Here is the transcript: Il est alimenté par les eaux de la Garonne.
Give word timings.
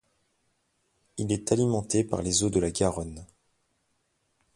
Il 1.17 1.31
est 1.31 1.51
alimenté 1.51 2.03
par 2.03 2.23
les 2.23 2.43
eaux 2.43 2.49
de 2.49 2.59
la 2.59 2.71
Garonne. 2.71 3.23